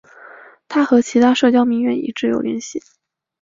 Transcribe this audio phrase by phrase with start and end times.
[0.67, 2.81] 她和其他社交名媛一直有联系。